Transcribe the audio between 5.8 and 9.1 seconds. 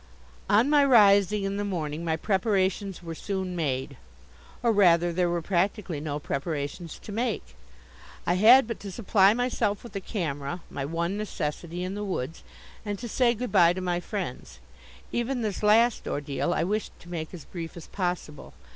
no preparations to make. I had but to